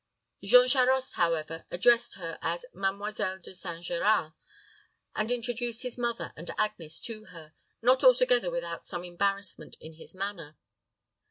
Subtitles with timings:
[0.43, 3.83] Jean Charost, however, addressed her as Mademoiselle De St.
[3.83, 4.33] Geran,
[5.15, 10.15] and introduced his mother and Agnes to her, not altogether without some embarrassment in his
[10.15, 10.57] manner.